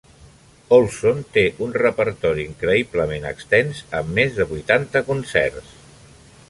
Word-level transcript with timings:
Ohlsson 0.77 1.19
té 1.35 1.43
un 1.65 1.75
repertori 1.81 2.47
increïblement 2.53 3.29
extens, 3.33 3.83
amb 4.01 4.13
més 4.21 4.35
de 4.41 4.51
vuitanta 4.55 5.05
concerts. 5.13 5.77